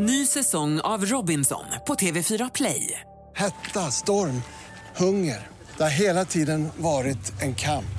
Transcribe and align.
Ny 0.00 0.26
säsong 0.26 0.80
av 0.80 1.04
Robinson 1.04 1.64
på 1.86 1.94
TV4 1.94 2.50
Play. 2.54 3.00
Hetta, 3.36 3.80
storm, 3.80 4.42
hunger. 4.96 5.46
Det 5.76 5.82
har 5.82 5.90
hela 5.90 6.24
tiden 6.24 6.68
varit 6.76 7.42
en 7.42 7.54
kamp. 7.54 7.98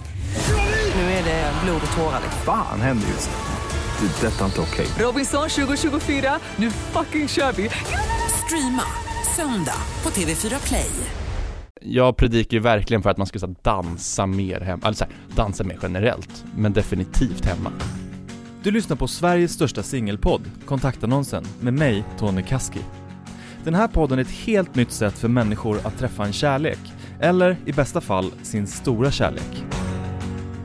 Nu 0.95 1.01
är 1.01 1.23
det 1.23 1.53
blod 1.63 1.81
och 1.91 1.97
tårar. 1.97 2.21
Fan 2.45 2.81
händer 2.81 3.07
just 3.07 3.29
nu. 3.29 4.07
Det. 4.07 4.27
Detta 4.27 4.41
är 4.41 4.45
inte 4.45 4.61
okej. 4.61 4.87
Robinson 4.99 5.49
2024, 5.49 6.39
nu 6.55 6.71
fucking 6.71 7.27
kör 7.27 7.51
vi! 7.51 7.69
Streama 8.45 8.83
söndag 9.35 9.81
på 10.01 10.09
TV4 10.09 10.67
Play. 10.67 10.91
Jag 11.81 12.17
predikar 12.17 12.57
ju 12.57 12.63
verkligen 12.63 13.03
för 13.03 13.09
att 13.09 13.17
man 13.17 13.27
ska 13.27 13.39
så 13.39 13.55
dansa 13.61 14.25
mer 14.25 14.61
hemma, 14.61 14.87
alltså 14.87 15.05
så 15.05 15.11
här, 15.11 15.35
dansa 15.35 15.63
mer 15.63 15.79
generellt, 15.81 16.43
men 16.55 16.73
definitivt 16.73 17.45
hemma. 17.45 17.71
Du 18.63 18.71
lyssnar 18.71 18.97
på 18.97 19.07
Sveriges 19.07 19.51
största 19.51 19.83
singelpodd, 19.83 20.41
Kontaktannonsen, 20.65 21.43
med 21.59 21.73
mig, 21.73 22.03
Tony 22.17 22.43
Kaski. 22.43 22.79
Den 23.63 23.73
här 23.73 23.87
podden 23.87 24.19
är 24.19 24.23
ett 24.23 24.31
helt 24.31 24.75
nytt 24.75 24.91
sätt 24.91 25.17
för 25.17 25.27
människor 25.27 25.77
att 25.83 25.97
träffa 25.97 26.25
en 26.25 26.33
kärlek, 26.33 26.79
eller 27.19 27.57
i 27.65 27.71
bästa 27.71 28.01
fall 28.01 28.31
sin 28.43 28.67
stora 28.67 29.11
kärlek. 29.11 29.65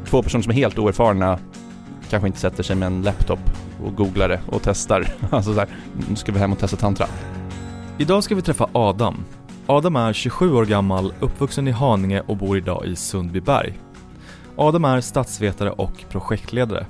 Två 0.05 0.23
personer 0.23 0.43
som 0.43 0.51
är 0.51 0.55
helt 0.55 0.79
oerfarna 0.79 1.39
kanske 2.11 2.27
inte 2.27 2.39
sätter 2.39 2.63
sig 2.63 2.77
med 2.77 2.87
en 2.87 3.03
laptop 3.03 3.41
och 3.85 3.95
googlar 3.95 4.29
det 4.29 4.41
och 4.47 4.63
testar. 4.63 5.07
Alltså 5.31 5.55
så 5.55 5.61
här, 5.61 5.69
nu 6.09 6.17
ska 6.17 6.33
vi 6.33 6.39
hem 6.39 6.53
och 6.53 6.59
testa 6.59 6.77
tantra. 6.77 7.07
Idag 7.99 8.25
ska 8.25 8.35
vi 8.35 8.43
träffa 8.43 8.69
Adam. 8.73 9.25
Adam 9.67 9.97
är 9.97 10.13
27 10.13 10.53
år 10.53 10.67
gammal, 10.67 11.15
uppvuxen 11.21 11.69
i 11.69 11.71
Haninge 11.71 12.21
och 12.21 12.37
bor 12.37 12.59
idag 12.59 12.87
i 12.87 12.97
Sundbyberg. 12.97 13.79
Adam 14.57 14.85
är 14.85 15.01
statsvetare 15.01 15.71
och 15.71 16.05
projektledare. 16.09 16.87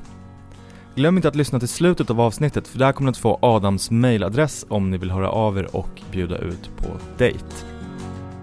Glöm 0.94 1.16
inte 1.16 1.28
att 1.28 1.36
lyssna 1.36 1.58
till 1.58 1.68
slutet 1.68 2.10
av 2.10 2.20
avsnittet 2.20 2.68
för 2.68 2.78
där 2.78 2.92
kommer 2.92 3.06
ni 3.06 3.10
att 3.10 3.18
få 3.18 3.38
Adams 3.42 3.90
mailadress 3.90 4.66
om 4.68 4.90
ni 4.90 4.98
vill 4.98 5.10
höra 5.10 5.30
av 5.30 5.58
er 5.58 5.76
och 5.76 6.02
bjuda 6.12 6.38
ut 6.38 6.70
på 6.76 6.88
dejt. 7.18 7.44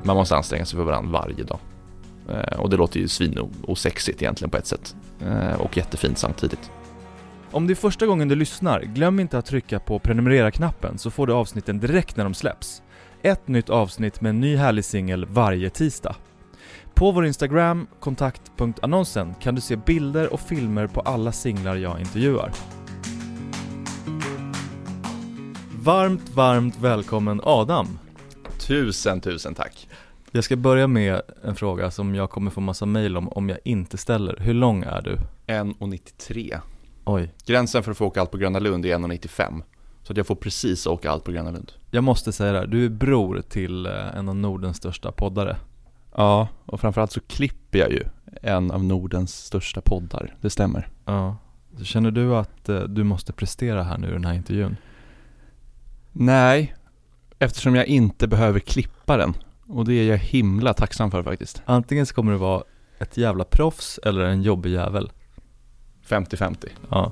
Man 0.03 0.15
måste 0.15 0.35
anstränga 0.35 0.65
sig 0.65 0.77
för 0.77 0.83
varandra 0.83 1.19
varje 1.19 1.43
dag. 1.43 1.59
Eh, 2.29 2.59
och 2.59 2.69
det 2.69 2.77
låter 2.77 2.99
ju 2.99 3.07
svin 3.07 3.49
och 3.63 3.77
sexigt 3.77 4.21
egentligen 4.21 4.49
på 4.49 4.57
ett 4.57 4.67
sätt. 4.67 4.95
Eh, 5.21 5.61
och 5.61 5.77
jättefint 5.77 6.17
samtidigt. 6.17 6.71
Om 7.51 7.67
det 7.67 7.73
är 7.73 7.75
första 7.75 8.05
gången 8.05 8.27
du 8.27 8.35
lyssnar, 8.35 8.81
glöm 8.81 9.19
inte 9.19 9.37
att 9.37 9.45
trycka 9.45 9.79
på 9.79 9.99
prenumerera-knappen 9.99 10.97
så 10.97 11.11
får 11.11 11.27
du 11.27 11.33
avsnitten 11.33 11.79
direkt 11.79 12.17
när 12.17 12.23
de 12.23 12.33
släpps. 12.33 12.81
Ett 13.21 13.47
nytt 13.47 13.69
avsnitt 13.69 14.21
med 14.21 14.29
en 14.29 14.39
ny 14.39 14.55
härlig 14.55 14.85
singel 14.85 15.25
varje 15.25 15.69
tisdag. 15.69 16.15
På 16.93 17.11
vår 17.11 17.25
Instagram, 17.25 17.87
kontakt.annonsen, 17.99 19.33
kan 19.33 19.55
du 19.55 19.61
se 19.61 19.75
bilder 19.75 20.33
och 20.33 20.39
filmer 20.39 20.87
på 20.87 21.01
alla 21.01 21.31
singlar 21.31 21.75
jag 21.75 21.99
intervjuar. 21.99 22.51
Varmt, 25.83 26.29
varmt 26.29 26.79
välkommen 26.79 27.41
Adam! 27.43 27.99
Tusen, 28.67 29.21
tusen 29.21 29.55
tack. 29.55 29.87
Jag 30.31 30.43
ska 30.43 30.55
börja 30.55 30.87
med 30.87 31.21
en 31.43 31.55
fråga 31.55 31.91
som 31.91 32.15
jag 32.15 32.29
kommer 32.29 32.51
få 32.51 32.61
massa 32.61 32.85
mail 32.85 33.17
om 33.17 33.29
om 33.29 33.49
jag 33.49 33.59
inte 33.63 33.97
ställer. 33.97 34.37
Hur 34.39 34.53
lång 34.53 34.83
är 34.83 35.01
du? 35.01 35.17
1,93. 35.47 36.59
Oj. 37.05 37.33
Gränsen 37.45 37.83
för 37.83 37.91
att 37.91 37.97
få 37.97 38.05
åka 38.05 38.21
allt 38.21 38.31
på 38.31 38.37
Gröna 38.37 38.59
Lund 38.59 38.85
är 38.85 38.97
1,95. 38.97 39.63
Så 40.03 40.13
att 40.13 40.17
jag 40.17 40.27
får 40.27 40.35
precis 40.35 40.87
åka 40.87 41.11
allt 41.11 41.23
på 41.23 41.31
Gröna 41.31 41.51
Lund. 41.51 41.71
Jag 41.91 42.03
måste 42.03 42.31
säga 42.31 42.51
det 42.51 42.59
här, 42.59 42.67
du 42.67 42.85
är 42.85 42.89
bror 42.89 43.41
till 43.49 43.85
eh, 43.85 44.17
en 44.17 44.29
av 44.29 44.35
Nordens 44.35 44.77
största 44.77 45.11
poddare. 45.11 45.57
Ja, 46.15 46.47
och 46.65 46.81
framförallt 46.81 47.11
så 47.11 47.19
klipper 47.19 47.79
jag 47.79 47.91
ju 47.91 48.03
en 48.41 48.71
av 48.71 48.83
Nordens 48.83 49.45
största 49.45 49.81
poddar. 49.81 50.35
Det 50.41 50.49
stämmer. 50.49 50.89
Ja. 51.05 51.37
Så 51.77 51.83
känner 51.83 52.11
du 52.11 52.35
att 52.35 52.69
eh, 52.69 52.79
du 52.79 53.03
måste 53.03 53.33
prestera 53.33 53.83
här 53.83 53.97
nu 53.97 54.09
i 54.09 54.11
den 54.11 54.25
här 54.25 54.33
intervjun? 54.33 54.77
Nej, 56.11 56.75
eftersom 57.39 57.75
jag 57.75 57.85
inte 57.85 58.27
behöver 58.27 58.59
klippa 58.59 59.17
den. 59.17 59.33
Och 59.67 59.85
det 59.85 59.93
är 59.93 60.09
jag 60.09 60.17
himla 60.17 60.73
tacksam 60.73 61.11
för 61.11 61.23
faktiskt. 61.23 61.61
Antingen 61.65 62.05
så 62.05 62.13
kommer 62.13 62.31
du 62.31 62.37
vara 62.37 62.63
ett 62.99 63.17
jävla 63.17 63.43
proffs 63.43 63.99
eller 64.03 64.21
en 64.21 64.41
jobbig 64.41 64.69
jävel. 64.71 65.11
50-50. 66.07 66.55
Ja. 66.89 67.11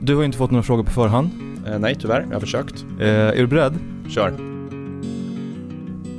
Du 0.00 0.14
har 0.14 0.22
ju 0.22 0.26
inte 0.26 0.38
fått 0.38 0.50
några 0.50 0.62
frågor 0.62 0.84
på 0.84 0.90
förhand. 0.90 1.30
Eh, 1.66 1.78
nej, 1.78 1.96
tyvärr. 2.00 2.20
Jag 2.20 2.32
har 2.32 2.40
försökt. 2.40 2.84
Eh, 3.00 3.08
är 3.08 3.36
du 3.36 3.46
beredd? 3.46 3.78
Kör. 4.08 4.34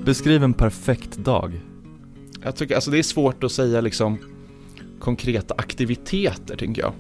Beskriv 0.06 0.44
en 0.44 0.54
perfekt 0.54 1.18
dag. 1.18 1.62
Jag 2.44 2.56
tycker, 2.56 2.76
alltså 2.76 2.92
det 2.92 3.00
är 3.00 3.04
svårt 3.04 3.44
att 3.44 3.52
säga 3.52 3.82
liksom 3.82 4.18
konkreta 5.00 5.54
aktiviteter, 5.58 6.58
tänker 6.58 6.82
jag. 6.82 6.94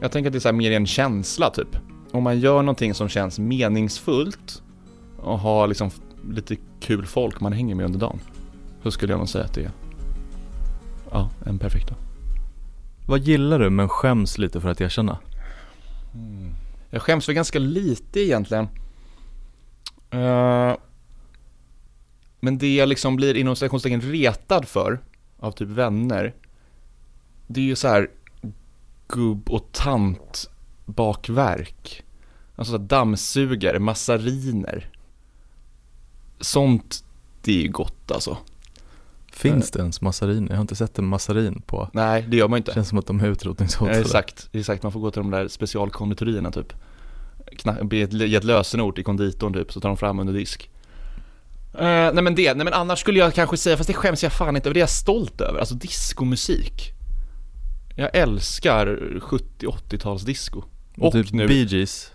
Jag 0.00 0.12
tänker 0.12 0.28
att 0.28 0.32
det 0.32 0.38
är 0.38 0.40
så 0.40 0.52
mer 0.52 0.72
en 0.72 0.86
känsla, 0.86 1.50
typ. 1.50 1.76
Om 2.12 2.22
man 2.22 2.40
gör 2.40 2.62
någonting 2.62 2.94
som 2.94 3.08
känns 3.08 3.38
meningsfullt 3.38 4.62
och 5.16 5.38
har 5.38 5.66
liksom 5.66 5.90
lite 6.30 6.56
kul 6.80 7.06
folk 7.06 7.40
man 7.40 7.52
hänger 7.52 7.74
med 7.74 7.86
under 7.86 7.98
dagen, 7.98 8.20
så 8.82 8.90
skulle 8.90 9.12
jag 9.12 9.18
nog 9.18 9.28
säga 9.28 9.44
att 9.44 9.54
det 9.54 9.64
är, 9.64 9.70
ja, 11.10 11.30
en 11.46 11.58
perfekt 11.58 11.88
dag. 11.88 11.98
Vad 13.06 13.20
gillar 13.20 13.58
du 13.58 13.70
men 13.70 13.88
skäms 13.88 14.38
lite 14.38 14.60
för 14.60 14.68
att 14.68 14.80
erkänna? 14.80 15.18
Jag 16.90 17.02
skäms 17.02 17.26
för 17.26 17.32
ganska 17.32 17.58
lite 17.58 18.20
egentligen. 18.20 18.68
Eh, 20.10 20.74
men 22.40 22.58
det 22.58 22.74
jag 22.74 22.88
liksom 22.88 23.16
blir 23.16 23.36
inom 23.36 23.56
citationstecken 23.56 24.00
retad 24.00 24.68
för 24.68 25.00
av 25.38 25.52
typ 25.52 25.68
vänner, 25.68 26.34
det 27.46 27.60
är 27.60 27.64
ju 27.64 27.76
så 27.76 27.88
här 27.88 28.10
gubb 29.08 29.50
och 29.50 29.72
tant 29.72 30.50
bakverk. 30.86 32.02
Alltså 32.56 32.78
dammsugare, 32.78 33.78
massariner. 33.78 34.90
Sånt, 36.40 37.04
det 37.42 37.52
är 37.58 37.62
ju 37.62 37.68
gott 37.68 38.10
alltså. 38.10 38.36
Finns 39.32 39.70
det 39.70 39.78
ens 39.80 40.00
massarin? 40.00 40.46
Jag 40.50 40.56
har 40.56 40.60
inte 40.60 40.76
sett 40.76 40.98
en 40.98 41.06
massarin 41.06 41.62
på. 41.66 41.88
Nej, 41.92 42.24
det 42.28 42.36
gör 42.36 42.48
man 42.48 42.56
inte. 42.56 42.72
Känns 42.72 42.88
som 42.88 42.98
att 42.98 43.06
de 43.06 43.20
är 43.20 43.24
Ja, 43.24 43.30
utrotningshotade. 43.32 44.00
exakt, 44.00 44.48
exakt. 44.52 44.82
Man 44.82 44.92
får 44.92 45.00
gå 45.00 45.10
till 45.10 45.22
de 45.22 45.30
där 45.30 45.48
specialkonditorierna 45.48 46.50
typ. 46.50 46.72
Kna- 47.52 47.84
be 47.88 47.96
ett, 47.96 48.12
ge 48.12 48.34
ett 48.36 48.44
lösenord 48.44 48.94
till 48.94 49.04
konditorn 49.04 49.52
typ, 49.52 49.72
så 49.72 49.80
tar 49.80 49.88
de 49.88 49.96
fram 49.96 50.18
under 50.18 50.32
disk. 50.32 50.70
Eh, 51.74 52.12
nej 52.12 52.22
men 52.22 52.34
det, 52.34 52.54
nej 52.54 52.64
men 52.64 52.72
annars 52.72 52.98
skulle 52.98 53.18
jag 53.18 53.34
kanske 53.34 53.56
säga, 53.56 53.76
fast 53.76 53.86
det 53.86 53.94
skäms 53.94 54.22
jag 54.22 54.32
fan 54.32 54.56
inte 54.56 54.68
över, 54.68 54.74
det 54.74 54.78
är 54.78 54.82
jag 54.82 54.90
stolt 54.90 55.40
över, 55.40 55.58
alltså 55.58 55.74
diskomusik. 55.74 56.92
Jag 57.96 58.16
älskar 58.16 58.86
70-80-tals 59.20 60.22
disco. 60.22 60.62
Och 60.96 61.12
typ 61.12 61.32
nu, 61.32 61.46
Bee 61.46 61.64
Gees. 61.64 62.12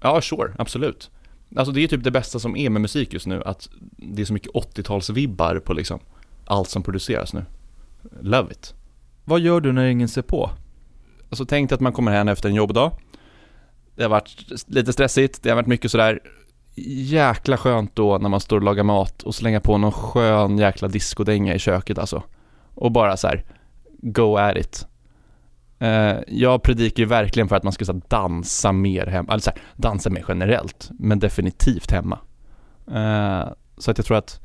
ja 0.00 0.20
sure, 0.20 0.52
absolut. 0.58 1.10
Alltså 1.56 1.72
det 1.72 1.84
är 1.84 1.88
typ 1.88 2.04
det 2.04 2.10
bästa 2.10 2.38
som 2.38 2.56
är 2.56 2.70
med 2.70 2.82
musik 2.82 3.12
just 3.12 3.26
nu, 3.26 3.42
att 3.42 3.68
det 3.96 4.22
är 4.22 4.26
så 4.26 4.32
mycket 4.32 4.52
80-talsvibbar 4.52 5.60
på 5.60 5.72
liksom 5.72 6.00
allt 6.44 6.68
som 6.68 6.82
produceras 6.82 7.32
nu. 7.32 7.44
Love 8.20 8.52
it. 8.52 8.74
Vad 9.24 9.40
gör 9.40 9.60
du 9.60 9.72
när 9.72 9.86
ingen 9.86 10.08
ser 10.08 10.22
på? 10.22 10.50
Alltså 11.28 11.44
tänk 11.44 11.70
dig 11.70 11.74
att 11.74 11.80
man 11.80 11.92
kommer 11.92 12.12
hem 12.12 12.28
efter 12.28 12.48
en 12.48 12.54
jobbdag. 12.54 12.98
Det 13.96 14.02
har 14.02 14.10
varit 14.10 14.46
lite 14.66 14.92
stressigt, 14.92 15.42
det 15.42 15.48
har 15.48 15.56
varit 15.56 15.66
mycket 15.66 15.90
sådär 15.90 16.20
jäkla 16.76 17.56
skönt 17.56 17.96
då 17.96 18.18
när 18.18 18.28
man 18.28 18.40
står 18.40 18.56
och 18.56 18.62
lagar 18.62 18.84
mat 18.84 19.22
och 19.22 19.34
slänga 19.34 19.60
på 19.60 19.78
någon 19.78 19.92
skön 19.92 20.58
jäkla 20.58 20.88
discodänga 20.88 21.54
i 21.54 21.58
köket 21.58 21.98
alltså. 21.98 22.22
Och 22.74 22.92
bara 22.92 23.16
så 23.16 23.28
här, 23.28 23.44
go 24.02 24.36
at 24.36 24.56
it. 24.56 24.86
Eh, 25.78 26.16
jag 26.28 26.62
predikar 26.62 27.02
ju 27.02 27.08
verkligen 27.08 27.48
för 27.48 27.56
att 27.56 27.62
man 27.62 27.72
ska 27.72 27.84
så 27.84 27.92
här, 27.92 28.02
dansa 28.08 28.72
mer 28.72 29.06
hemma, 29.06 29.32
alltså 29.32 29.50
så 29.50 29.56
här, 29.56 29.62
dansa 29.76 30.10
mer 30.10 30.24
generellt, 30.28 30.90
men 30.98 31.18
definitivt 31.18 31.90
hemma. 31.90 32.18
Eh, 32.86 33.52
så 33.78 33.90
att 33.90 33.98
jag 33.98 34.06
tror 34.06 34.16
att 34.16 34.40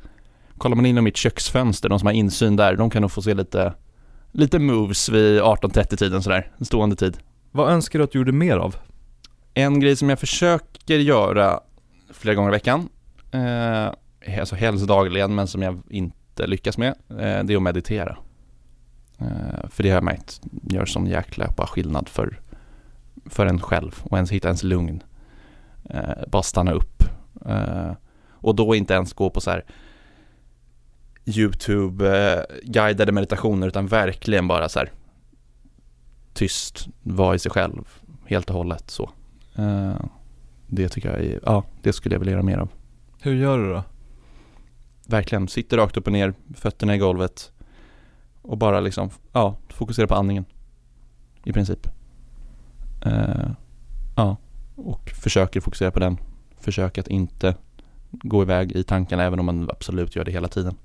kollar 0.58 0.76
man 0.76 0.86
in 0.86 0.98
i 0.98 1.00
mitt 1.00 1.16
köksfönster, 1.16 1.88
de 1.88 1.98
som 1.98 2.06
har 2.06 2.12
insyn 2.12 2.56
där, 2.56 2.76
de 2.76 2.90
kan 2.90 3.02
nog 3.02 3.10
få 3.10 3.22
se 3.22 3.34
lite, 3.34 3.74
lite 4.32 4.58
moves 4.58 5.08
vid 5.08 5.40
18.30 5.40 5.96
tiden 5.96 6.22
sådär, 6.22 6.50
en 6.58 6.64
stående 6.64 6.96
tid. 6.96 7.18
Vad 7.50 7.72
önskar 7.72 7.98
du 7.98 8.04
att 8.04 8.12
du 8.12 8.18
gjorde 8.18 8.32
mer 8.32 8.56
av? 8.56 8.76
En 9.54 9.80
grej 9.80 9.96
som 9.96 10.08
jag 10.08 10.18
försöker 10.18 10.98
göra 10.98 11.60
flera 12.10 12.34
gånger 12.34 12.50
i 12.50 12.52
veckan, 12.52 12.88
eh, 13.30 13.88
alltså 14.40 14.54
helst 14.54 14.86
dagligen 14.86 15.34
men 15.34 15.46
som 15.46 15.62
jag 15.62 15.82
inte 15.88 16.46
lyckas 16.46 16.78
med, 16.78 16.94
eh, 17.08 17.44
det 17.44 17.52
är 17.52 17.56
att 17.56 17.62
meditera. 17.62 18.16
Eh, 19.18 19.68
för 19.68 19.82
det 19.82 19.88
har 19.88 19.96
jag 19.96 20.04
märkt 20.04 20.40
gör 20.62 20.86
sån 20.86 21.06
jäkla 21.06 21.52
bara 21.56 21.66
skillnad 21.66 22.08
för, 22.08 22.40
för 23.26 23.46
en 23.46 23.60
själv 23.60 24.00
och 24.02 24.16
ens 24.16 24.30
hitta 24.30 24.48
ens 24.48 24.62
lugn. 24.62 25.02
Eh, 25.90 26.28
bara 26.28 26.42
stanna 26.42 26.72
upp. 26.72 27.02
Eh, 27.46 27.92
och 28.30 28.54
då 28.54 28.74
inte 28.74 28.94
ens 28.94 29.12
gå 29.12 29.30
på 29.30 29.40
så 29.40 29.50
här 29.50 29.64
YouTube-guidade 31.24 33.10
eh, 33.10 33.14
meditationer 33.14 33.68
utan 33.68 33.86
verkligen 33.86 34.48
bara 34.48 34.68
så 34.68 34.78
här 34.78 34.92
tyst, 36.32 36.88
vara 37.02 37.34
i 37.34 37.38
sig 37.38 37.52
själv 37.52 37.88
helt 38.26 38.50
och 38.50 38.56
hållet 38.56 38.90
så. 38.90 39.10
Eh, 39.56 40.04
det 40.70 40.88
tycker 40.88 41.10
jag 41.10 41.20
är, 41.20 41.40
ja, 41.44 41.64
det 41.82 41.92
skulle 41.92 42.14
jag 42.14 42.20
vilja 42.20 42.32
göra 42.32 42.42
mer 42.42 42.58
av. 42.58 42.68
Hur 43.20 43.34
gör 43.34 43.58
du 43.58 43.72
då? 43.72 43.82
Verkligen, 45.06 45.48
sitter 45.48 45.76
rakt 45.76 45.96
upp 45.96 46.06
och 46.06 46.12
ner, 46.12 46.34
fötterna 46.54 46.94
i 46.94 46.98
golvet 46.98 47.52
och 48.42 48.58
bara 48.58 48.80
liksom, 48.80 49.10
ja, 49.32 49.56
fokusera 49.68 50.06
på 50.06 50.14
andningen. 50.14 50.44
I 51.44 51.52
princip. 51.52 51.88
Eh, 53.04 53.50
ja, 54.16 54.36
och 54.76 55.10
försöker 55.10 55.60
fokusera 55.60 55.90
på 55.90 56.00
den 56.00 56.18
Försök 56.60 56.98
att 56.98 57.08
inte 57.08 57.54
gå 58.10 58.42
iväg 58.42 58.72
i 58.72 58.82
tankarna 58.82 59.22
även 59.22 59.40
om 59.40 59.46
man 59.46 59.70
absolut 59.70 60.16
gör 60.16 60.24
det 60.24 60.32
hela 60.32 60.48
tiden. 60.48 60.76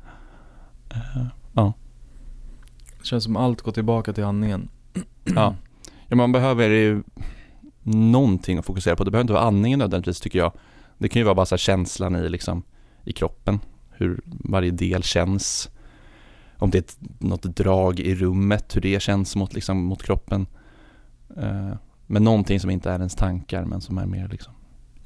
Eh, 0.90 1.26
ja. 1.54 1.74
Det 3.00 3.06
känns 3.06 3.24
som 3.24 3.36
allt 3.36 3.62
går 3.62 3.72
tillbaka 3.72 4.14
till 4.14 4.24
andningen. 4.24 4.70
Ja. 5.24 5.56
ja, 6.08 6.16
man 6.16 6.32
behöver 6.32 6.70
ju 6.70 7.04
någonting 7.86 8.58
att 8.58 8.66
fokusera 8.66 8.96
på. 8.96 9.04
Det 9.04 9.12
behöver 9.12 9.24
inte 9.24 9.34
vara 9.34 9.44
andningen 9.44 9.80
nödvändigtvis 9.80 10.20
tycker 10.20 10.40
jag. 10.40 10.52
Det 10.98 11.10
kan 11.10 11.20
ju 11.20 11.24
vara 11.24 11.36
bara 11.36 11.46
så 11.46 11.58
känslan 11.58 12.16
i, 12.16 12.30
liksom, 12.30 12.64
i 13.04 13.14
kroppen, 13.14 13.60
hur 13.90 14.22
varje 14.26 14.72
del 14.72 15.04
känns. 15.04 15.70
Om 16.58 16.70
det 16.70 16.78
är 16.78 16.80
ett, 16.80 16.98
något 17.20 17.44
drag 17.44 18.00
i 18.00 18.16
rummet, 18.16 18.76
hur 18.76 18.82
det 18.82 19.02
känns 19.02 19.36
mot, 19.36 19.54
liksom, 19.54 19.78
mot 19.84 20.04
kroppen. 20.04 20.48
Eh, 21.38 21.72
men 22.08 22.24
någonting 22.24 22.60
som 22.60 22.70
inte 22.70 22.90
är 22.92 22.96
ens 22.98 23.16
tankar, 23.16 23.66
men 23.66 23.82
som 23.82 23.98
är 23.98 24.06
mer 24.06 24.28
liksom, 24.28 24.54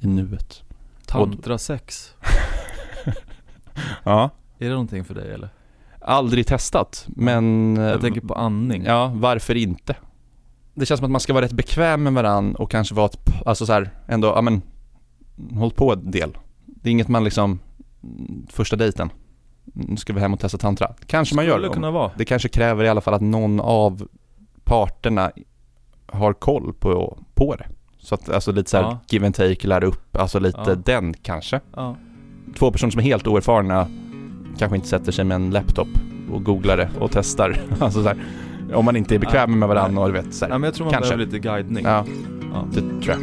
i 0.00 0.06
nuet. 0.06 0.62
Tantrasex, 1.06 2.14
Ja. 4.04 4.30
är 4.58 4.64
det 4.64 4.70
någonting 4.70 5.04
för 5.04 5.14
dig 5.14 5.30
eller? 5.32 5.48
Aldrig 6.00 6.46
testat, 6.46 7.06
men... 7.08 7.76
eh, 7.76 7.82
Jag 7.84 8.00
tänker 8.00 8.20
på 8.20 8.34
andning. 8.34 8.84
Ja, 8.84 9.12
varför 9.14 9.54
inte? 9.54 9.96
Det 10.80 10.86
känns 10.86 10.98
som 10.98 11.04
att 11.04 11.10
man 11.10 11.20
ska 11.20 11.32
vara 11.32 11.44
rätt 11.44 11.52
bekväm 11.52 12.02
med 12.02 12.12
varann 12.12 12.54
och 12.54 12.70
kanske 12.70 12.94
vara 12.94 13.06
ett, 13.06 13.18
alltså 13.46 13.66
så 13.66 13.72
här, 13.72 13.90
ändå, 14.08 14.26
ja 14.28 14.40
men, 14.40 14.62
håll 15.52 15.70
på 15.70 15.92
en 15.92 16.10
del. 16.10 16.38
Det 16.66 16.88
är 16.88 16.92
inget 16.92 17.08
man 17.08 17.24
liksom, 17.24 17.58
första 18.48 18.76
dejten, 18.76 19.10
nu 19.64 19.96
ska 19.96 20.12
vi 20.12 20.20
hem 20.20 20.34
och 20.34 20.40
testa 20.40 20.58
tantra. 20.58 20.94
Kanske 21.06 21.34
man 21.34 21.46
gör 21.46 21.60
det. 21.60 21.68
kunna 21.68 21.90
vara. 21.90 22.10
Det 22.16 22.24
kanske 22.24 22.48
kräver 22.48 22.84
i 22.84 22.88
alla 22.88 23.00
fall 23.00 23.14
att 23.14 23.20
någon 23.20 23.60
av 23.60 24.08
parterna 24.64 25.30
har 26.06 26.32
koll 26.32 26.72
på, 26.72 27.18
på 27.34 27.56
det. 27.56 27.66
Så 27.98 28.14
att, 28.14 28.28
alltså 28.28 28.52
lite 28.52 28.70
så 28.70 28.76
här 28.76 28.84
Ja. 28.84 28.98
give 29.08 29.26
and 29.26 29.34
take, 29.34 29.66
lära 29.66 29.86
upp, 29.86 30.16
alltså 30.16 30.38
lite 30.38 30.60
Ja. 30.66 30.74
den 30.74 31.14
kanske. 31.14 31.60
Ja. 31.76 31.96
Två 32.58 32.70
personer 32.72 32.90
som 32.90 32.98
är 32.98 33.02
helt 33.04 33.26
oerfarna 33.26 33.88
kanske 34.58 34.76
inte 34.76 34.88
sätter 34.88 35.12
sig 35.12 35.24
med 35.24 35.34
en 35.34 35.50
laptop 35.50 35.88
och 36.32 36.44
googlar 36.44 36.76
det 36.76 36.90
och 37.00 37.10
testar. 37.12 37.60
Alltså 37.80 38.02
så 38.02 38.08
här, 38.08 38.18
om 38.74 38.84
man 38.84 38.96
inte 38.96 39.14
är 39.14 39.18
bekväm 39.18 39.58
med 39.58 39.68
varandra 39.68 40.00
nej. 40.00 40.02
och 40.10 40.12
du 40.12 40.22
vet 40.22 40.34
så 40.34 40.44
här. 40.44 40.50
Nej 40.50 40.58
men 40.58 40.66
jag 40.68 40.74
tror 40.74 40.84
man 40.84 40.92
Kanske. 40.92 41.08
behöver 41.16 41.24
lite 41.32 41.38
guidning. 41.48 41.84
Ja, 41.84 42.04
Ja. 42.52 42.66
det 42.72 42.80
tror 42.80 43.04
jag. 43.06 43.20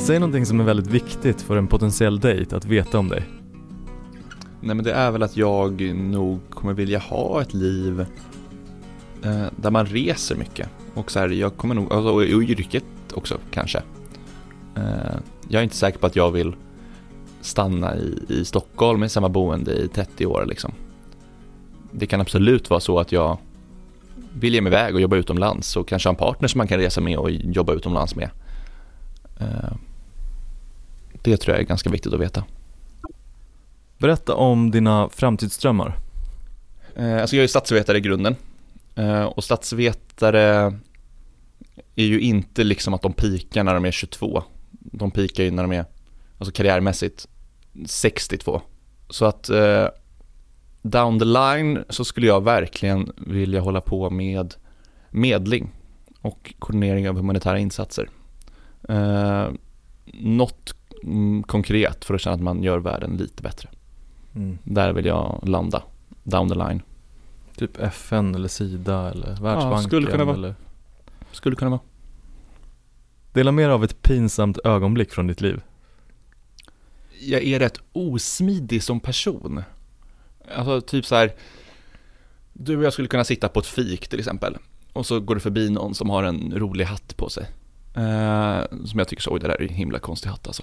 Säg 0.00 0.18
någonting 0.18 0.46
som 0.46 0.60
är 0.60 0.64
väldigt 0.64 0.86
viktigt 0.86 1.42
för 1.42 1.56
en 1.56 1.66
potentiell 1.66 2.20
dejt 2.20 2.56
att 2.56 2.64
veta 2.64 2.98
om 2.98 3.08
dig. 3.08 3.24
Nej 4.60 4.74
men 4.76 4.84
det 4.84 4.92
är 4.92 5.10
väl 5.10 5.22
att 5.22 5.36
jag 5.36 5.80
nog 5.94 6.40
kommer 6.50 6.72
vilja 6.74 6.98
ha 6.98 7.42
ett 7.42 7.54
liv 7.54 8.00
eh, 9.22 9.46
där 9.56 9.70
man 9.70 9.86
reser 9.86 10.36
mycket. 10.36 10.68
Och 10.94 11.10
så 11.10 11.18
här, 11.18 11.28
jag 11.28 11.56
kommer 11.56 11.74
nog, 11.74 11.92
alltså, 11.92 12.08
och, 12.10 12.16
och 12.16 12.24
yrket 12.42 12.84
också 13.14 13.38
kanske. 13.50 13.78
Eh, 14.76 15.16
jag 15.48 15.58
är 15.60 15.64
inte 15.64 15.76
säker 15.76 15.98
på 15.98 16.06
att 16.06 16.16
jag 16.16 16.30
vill 16.30 16.56
stanna 17.40 17.96
i, 17.96 18.18
i 18.28 18.44
Stockholm 18.44 19.04
i 19.04 19.08
samma 19.08 19.28
boende 19.28 19.72
i 19.72 19.88
30 19.88 20.26
år 20.26 20.44
liksom. 20.48 20.72
Det 21.92 22.06
kan 22.06 22.20
absolut 22.20 22.70
vara 22.70 22.80
så 22.80 22.98
att 22.98 23.12
jag 23.12 23.38
vill 24.34 24.54
ge 24.54 24.60
mig 24.60 24.70
iväg 24.70 24.94
och 24.94 25.00
jobba 25.00 25.16
utomlands 25.16 25.76
och 25.76 25.88
kanske 25.88 26.08
ha 26.08 26.12
en 26.12 26.18
partner 26.18 26.48
som 26.48 26.58
man 26.58 26.68
kan 26.68 26.78
resa 26.78 27.00
med 27.00 27.18
och 27.18 27.30
jobba 27.30 27.72
utomlands 27.72 28.14
med. 28.14 28.30
Eh, 29.40 29.76
det 31.22 31.36
tror 31.36 31.54
jag 31.54 31.62
är 31.62 31.66
ganska 31.66 31.90
viktigt 31.90 32.12
att 32.12 32.20
veta. 32.20 32.44
Berätta 33.98 34.34
om 34.34 34.70
dina 34.70 35.08
framtidsdrömmar. 35.08 35.98
Eh, 36.96 37.20
alltså 37.20 37.36
jag 37.36 37.44
är 37.44 37.48
statsvetare 37.48 37.98
i 37.98 38.00
grunden. 38.00 38.36
Eh, 38.94 39.24
och 39.24 39.44
statsvetare 39.44 40.72
är 41.96 42.04
ju 42.04 42.20
inte 42.20 42.64
liksom 42.64 42.94
att 42.94 43.02
de 43.02 43.12
pikar 43.12 43.64
när 43.64 43.74
de 43.74 43.84
är 43.84 43.90
22. 43.90 44.42
De 44.70 45.10
pikar 45.10 45.44
ju 45.44 45.50
när 45.50 45.62
de 45.62 45.72
är, 45.72 45.84
alltså 46.38 46.52
karriärmässigt, 46.52 47.28
62. 47.86 48.62
Så 49.10 49.24
att 49.24 49.50
down 50.82 51.18
the 51.18 51.24
line 51.24 51.84
så 51.88 52.04
skulle 52.04 52.26
jag 52.26 52.44
verkligen 52.44 53.12
vilja 53.16 53.60
hålla 53.60 53.80
på 53.80 54.10
med 54.10 54.54
medling 55.10 55.70
och 56.20 56.54
koordinering 56.58 57.08
av 57.08 57.16
humanitära 57.16 57.58
insatser. 57.58 58.08
Eh, 58.88 59.48
något 60.12 60.74
mm, 61.02 61.42
konkret 61.42 62.04
för 62.04 62.14
att 62.14 62.20
känna 62.20 62.34
att 62.34 62.42
man 62.42 62.62
gör 62.62 62.78
världen 62.78 63.16
lite 63.16 63.42
bättre. 63.42 63.68
Mm. 64.34 64.58
Där 64.64 64.92
vill 64.92 65.06
jag 65.06 65.40
landa, 65.42 65.82
down 66.22 66.48
the 66.48 66.54
line. 66.54 66.82
Typ 67.56 67.78
FN 67.78 68.34
eller 68.34 68.48
Sida 68.48 69.10
eller 69.10 69.26
Världsbanken 69.26 69.82
skulle 69.82 70.10
kunna 70.10 70.24
vara. 70.24 70.36
eller 70.36 70.54
Skulle 71.32 71.56
kunna 71.56 71.70
vara. 71.70 71.80
Dela 73.32 73.52
mer 73.52 73.68
av 73.68 73.84
ett 73.84 74.02
pinsamt 74.02 74.58
ögonblick 74.64 75.12
från 75.12 75.26
ditt 75.26 75.40
liv. 75.40 75.60
Jag 77.20 77.42
är 77.42 77.58
rätt 77.58 77.80
osmidig 77.92 78.82
som 78.82 79.00
person. 79.00 79.62
Alltså 80.56 80.80
typ 80.80 81.06
så 81.06 81.14
här. 81.14 81.32
Du 82.52 82.76
och 82.76 82.84
jag 82.84 82.92
skulle 82.92 83.08
kunna 83.08 83.24
sitta 83.24 83.48
på 83.48 83.60
ett 83.60 83.66
fik 83.66 84.08
till 84.08 84.18
exempel. 84.18 84.56
Och 84.92 85.06
så 85.06 85.20
går 85.20 85.34
det 85.34 85.40
förbi 85.40 85.70
någon 85.70 85.94
som 85.94 86.10
har 86.10 86.22
en 86.22 86.52
rolig 86.56 86.84
hatt 86.84 87.16
på 87.16 87.28
sig. 87.28 87.46
Eh, 87.94 88.62
som 88.84 88.98
jag 88.98 89.08
tycker 89.08 89.22
så, 89.22 89.32
oj 89.32 89.40
det 89.40 89.48
där 89.48 89.62
är 89.62 89.62
en 89.62 89.74
himla 89.74 89.98
konstig 89.98 90.30
hatt 90.30 90.46
alltså. 90.46 90.62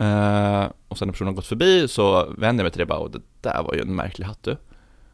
Eh, 0.00 0.64
och 0.88 0.98
sen 0.98 1.08
när 1.08 1.12
personen 1.12 1.28
har 1.28 1.34
gått 1.34 1.46
förbi 1.46 1.88
så 1.88 2.24
vänder 2.24 2.46
jag 2.46 2.64
mig 2.64 2.70
till 2.70 2.78
det 2.78 2.84
och 2.84 2.88
bara, 2.88 2.98
och 2.98 3.10
det 3.10 3.20
där 3.40 3.62
var 3.62 3.74
ju 3.74 3.80
en 3.80 3.94
märklig 3.94 4.26
hatt 4.26 4.42
du. 4.42 4.56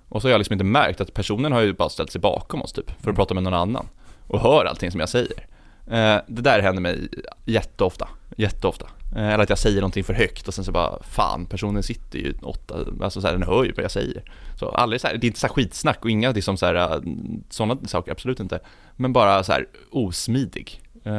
Och 0.08 0.22
så 0.22 0.28
har 0.28 0.30
jag 0.30 0.38
liksom 0.38 0.52
inte 0.52 0.64
märkt 0.64 1.00
att 1.00 1.14
personen 1.14 1.52
har 1.52 1.60
ju 1.60 1.72
bara 1.72 1.88
ställt 1.88 2.12
sig 2.12 2.20
bakom 2.20 2.62
oss 2.62 2.72
typ, 2.72 3.02
för 3.02 3.10
att 3.10 3.16
prata 3.16 3.34
med 3.34 3.42
någon 3.42 3.54
annan. 3.54 3.86
Och 4.26 4.40
hör 4.40 4.64
allting 4.64 4.90
som 4.90 5.00
jag 5.00 5.08
säger. 5.08 5.46
Eh, 5.86 6.18
det 6.26 6.42
där 6.42 6.60
händer 6.62 6.82
mig 6.82 7.08
jätteofta, 7.44 8.08
jätteofta. 8.36 8.86
Eh, 9.16 9.28
eller 9.28 9.38
att 9.42 9.48
jag 9.48 9.58
säger 9.58 9.76
någonting 9.80 10.04
för 10.04 10.14
högt 10.14 10.48
och 10.48 10.54
sen 10.54 10.64
så 10.64 10.72
bara, 10.72 11.02
fan 11.02 11.46
personen 11.46 11.82
sitter 11.82 12.18
ju 12.18 12.34
åtta, 12.42 12.74
alltså 13.02 13.20
så 13.20 13.26
här, 13.26 13.34
den 13.34 13.42
hör 13.42 13.64
ju 13.64 13.72
vad 13.72 13.84
jag 13.84 13.90
säger. 13.90 14.22
Så 14.58 14.68
aldrig 14.68 15.00
så 15.00 15.06
här, 15.06 15.16
det 15.16 15.24
är 15.24 15.28
inte 15.28 15.40
så 15.40 15.46
här 15.46 15.54
skitsnack 15.54 15.98
och 16.04 16.10
inga 16.10 16.30
liksom 16.30 16.56
så 16.56 16.66
här, 16.66 17.02
sådana 17.50 17.76
saker, 17.86 18.12
absolut 18.12 18.40
inte. 18.40 18.60
Men 18.96 19.12
bara 19.12 19.42
så 19.44 19.52
här 19.52 19.66
osmidig. 19.90 20.80
Eh, 21.04 21.12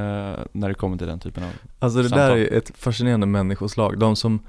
när 0.52 0.68
det 0.68 0.74
kommer 0.74 0.98
till 0.98 1.08
den 1.08 1.20
typen 1.20 1.44
av 1.44 1.50
Alltså 1.80 2.02
det 2.02 2.10
Samtal. 2.10 2.30
där 2.30 2.38
är 2.38 2.58
ett 2.58 2.72
fascinerande 2.78 3.28
människoslag. 3.28 4.00
De 4.00 4.16
som 4.16 4.40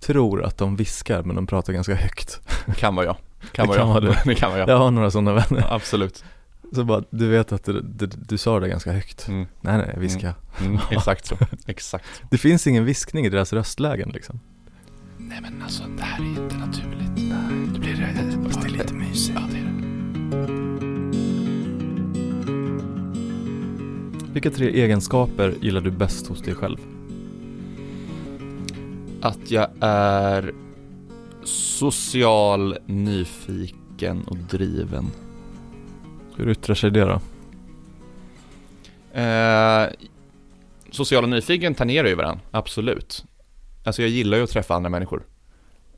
tror 0.00 0.44
att 0.44 0.58
de 0.58 0.76
viskar 0.76 1.22
men 1.22 1.36
de 1.36 1.46
pratar 1.46 1.72
ganska 1.72 1.94
högt. 1.94 2.40
Kan 2.76 2.94
vara 2.96 3.06
jag. 3.06 3.16
Kan 3.52 3.66
Det 3.66 3.68
vara 3.68 3.78
kan 3.78 3.88
jag. 3.88 3.94
vara 3.94 4.00
du. 4.00 4.14
det 4.30 4.34
kan 4.34 4.50
vara 4.50 4.60
jag. 4.60 4.68
Jag 4.68 4.78
har 4.78 4.90
några 4.90 5.10
sådana 5.10 5.32
vänner. 5.32 5.66
Absolut. 5.70 6.24
Så 6.72 6.84
bara, 6.84 7.04
du 7.10 7.28
vet 7.28 7.52
att 7.52 7.64
du, 7.64 7.80
du, 7.80 8.06
du 8.06 8.38
sa 8.38 8.60
det 8.60 8.68
ganska 8.68 8.92
högt. 8.92 9.28
Mm. 9.28 9.46
Nej 9.60 9.78
nej, 9.78 9.90
jag 9.94 10.00
viskar. 10.00 10.34
Mm, 10.60 10.78
exakt 10.90 11.26
så. 11.26 11.36
Exakt. 11.66 12.04
Det 12.30 12.38
finns 12.38 12.66
ingen 12.66 12.84
viskning 12.84 13.26
i 13.26 13.28
deras 13.28 13.52
röstlägen 13.52 14.10
liksom. 14.14 14.40
Nej 15.18 15.38
men 15.42 15.62
alltså 15.62 15.82
det 15.96 16.02
här 16.02 16.24
är 16.24 16.42
inte 16.42 16.56
naturligt. 16.56 17.10
Nej, 17.16 17.68
då 17.74 17.80
blir 17.80 17.94
det, 17.94 18.44
fast 18.44 18.62
det 18.62 18.68
är 18.68 18.70
lite 18.70 18.94
mysigt. 18.94 19.38
Ja, 19.40 19.48
det 19.52 19.58
är 19.58 19.62
det. 19.62 19.76
Vilka 24.32 24.50
tre 24.50 24.82
egenskaper 24.82 25.54
gillar 25.60 25.80
du 25.80 25.90
bäst 25.90 26.26
hos 26.26 26.42
dig 26.42 26.54
själv? 26.54 26.78
Att 29.20 29.50
jag 29.50 29.68
är 29.80 30.54
social, 31.44 32.78
nyfiken 32.86 34.22
och 34.22 34.36
driven. 34.36 35.10
Hur 36.36 36.48
yttrar 36.48 36.74
sig 36.74 36.90
det 36.90 37.04
då? 37.04 37.20
Eh, 39.20 39.88
sociala 40.90 41.26
nyfiken 41.26 41.74
tangerar 41.74 42.08
ju 42.08 42.14
varandra, 42.14 42.40
absolut. 42.50 43.24
Alltså 43.84 44.02
jag 44.02 44.08
gillar 44.10 44.38
ju 44.38 44.44
att 44.44 44.50
träffa 44.50 44.74
andra 44.74 44.90
människor. 44.90 45.22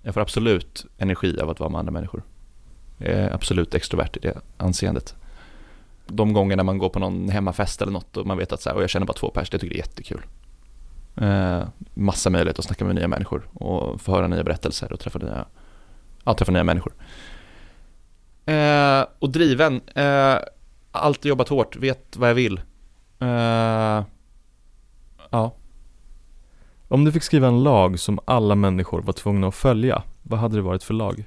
Jag 0.03 0.15
får 0.15 0.21
absolut 0.21 0.87
energi 0.99 1.41
av 1.41 1.51
att 1.51 1.61
vara 1.61 1.71
med 1.71 1.79
andra 1.79 1.93
människor. 1.93 2.23
Jag 2.99 3.11
är 3.11 3.35
absolut 3.35 3.75
extrovert 3.75 4.17
i 4.17 4.19
det 4.21 4.41
anseendet. 4.57 5.15
De 6.07 6.33
gångerna 6.33 6.63
man 6.63 6.79
går 6.79 6.89
på 6.89 6.99
någon 6.99 7.29
hemmafest 7.29 7.83
eller 7.83 7.93
något 7.93 8.17
och 8.17 8.27
man 8.27 8.39
vet 8.39 8.53
att 8.53 8.63
så 8.63 8.69
här, 8.69 8.77
och 8.77 8.83
jag 8.83 8.91
känner 8.91 9.07
bara 9.07 9.13
två 9.13 9.31
pers, 9.31 9.51
det 9.51 9.59
tycker 9.59 9.77
jag 9.77 9.85
är 9.85 9.89
jättekul. 9.89 10.23
Eh, 11.17 11.69
massa 11.95 12.31
möjlighet 12.31 12.59
att 12.59 12.65
snacka 12.65 12.85
med 12.85 12.95
nya 12.95 13.09
människor 13.09 13.49
och 13.55 14.01
få 14.01 14.13
höra 14.13 14.29
nya 14.29 14.45
berättelser 14.45 14.93
och 14.93 15.01
träffa 15.01 15.19
nya, 15.19 15.47
ja, 16.25 16.35
träffa 16.35 16.53
nya 16.53 16.65
människor. 16.65 16.93
Eh, 18.47 19.05
och 19.19 19.31
driven, 19.31 19.81
eh, 19.95 20.37
alltid 20.93 21.29
jobbat 21.29 21.49
hårt, 21.49 21.77
vet 21.77 22.17
vad 22.17 22.31
jag 22.31 22.35
vill. 22.35 22.61
Eh, 23.19 24.05
ja, 25.31 25.53
Om 26.89 27.05
du 27.05 27.13
fick 27.13 27.23
skriva 27.23 27.49
en 27.49 27.63
lag 27.63 28.01
som 28.01 28.21
alla 28.25 28.55
människor 28.55 29.03
var 29.03 29.13
tvungna 29.13 29.49
att 29.49 29.55
följa, 29.55 30.03
vad 30.23 30.39
hade 30.39 30.57
det 30.57 30.63
varit 30.63 30.83
för 30.83 30.95
lag? 30.95 31.25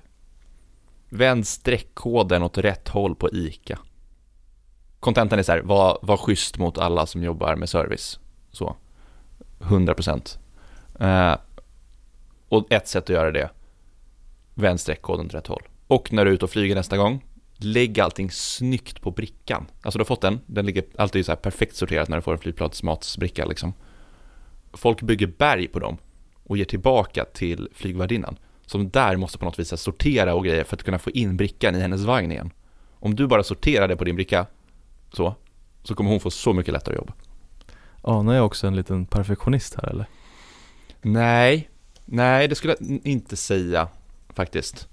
vänd 1.11 1.47
streckkoden 1.47 2.43
åt 2.43 2.57
rätt 2.57 2.89
håll 2.89 3.15
på 3.15 3.29
ICA. 3.29 3.79
Kontentan 4.99 5.39
är 5.39 5.43
så 5.43 5.51
här, 5.51 5.61
var, 5.61 5.99
var 6.01 6.17
schysst 6.17 6.57
mot 6.57 6.77
alla 6.77 7.05
som 7.05 7.23
jobbar 7.23 7.55
med 7.55 7.69
service. 7.69 8.19
Så. 8.51 8.75
100%. 9.59 10.37
Eh, 10.99 11.37
och 12.49 12.71
ett 12.71 12.87
sätt 12.87 13.03
att 13.03 13.09
göra 13.09 13.31
det, 13.31 13.49
vänd 14.53 14.79
streckkoden 14.79 15.25
åt 15.25 15.33
rätt 15.33 15.47
håll. 15.47 15.63
Och 15.87 16.13
när 16.13 16.25
du 16.25 16.31
är 16.31 16.35
ute 16.35 16.45
och 16.45 16.51
flyger 16.51 16.75
nästa 16.75 16.97
gång, 16.97 17.25
lägg 17.63 17.99
allting 17.99 18.31
snyggt 18.31 19.01
på 19.01 19.11
brickan. 19.11 19.65
Alltså 19.81 19.97
du 19.97 20.01
har 20.01 20.05
fått 20.05 20.21
den, 20.21 20.39
den 20.45 20.65
ligger 20.65 20.83
alltid 20.97 21.25
så 21.25 21.31
här 21.31 21.37
perfekt 21.37 21.75
sorterat 21.75 22.09
när 22.09 22.17
du 22.17 22.21
får 22.21 22.33
en 22.33 22.39
flygplatsmatsbricka 22.39 23.45
liksom. 23.45 23.73
folk 24.73 25.01
bygger 25.01 25.27
berg 25.27 25.67
på 25.67 25.79
dem 25.79 25.97
och 26.43 26.57
ger 26.57 26.65
tillbaka 26.65 27.25
till 27.25 27.69
flygvärdinnan. 27.73 28.37
Som 28.65 28.89
där 28.89 29.15
måste 29.15 29.37
på 29.37 29.45
något 29.45 29.59
vis 29.59 29.81
sortera 29.81 30.33
och 30.33 30.45
grejer 30.45 30.63
för 30.63 30.75
att 30.75 30.83
kunna 30.83 30.99
få 30.99 31.09
in 31.09 31.37
brickan 31.37 31.75
i 31.75 31.79
hennes 31.79 32.01
vagn 32.01 32.31
igen. 32.31 32.51
Om 32.93 33.15
du 33.15 33.27
bara 33.27 33.43
sorterar 33.43 33.87
det 33.87 33.95
på 33.95 34.03
din 34.03 34.15
bricka, 34.15 34.45
så, 35.13 35.35
så 35.83 35.95
kommer 35.95 36.09
hon 36.09 36.19
få 36.19 36.31
så 36.31 36.53
mycket 36.53 36.73
lättare 36.73 36.95
jobb. 36.95 37.11
Anar 38.01 38.33
jag 38.33 38.45
också 38.45 38.67
en 38.67 38.75
liten 38.75 39.05
perfektionist 39.05 39.75
här 39.75 39.89
eller? 39.89 40.05
Nej, 41.01 41.69
nej 42.05 42.47
det 42.47 42.55
skulle 42.55 42.75
jag 42.79 42.99
inte 43.03 43.37
säga 43.37 43.87
faktiskt. 44.33 44.87